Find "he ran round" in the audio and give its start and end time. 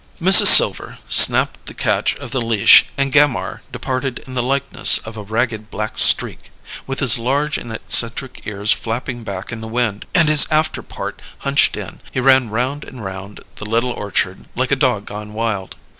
12.11-12.83